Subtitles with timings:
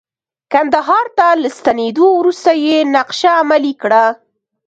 [0.53, 4.05] کندهار ته له ستنیدو وروسته یې نقشه عملي کړه.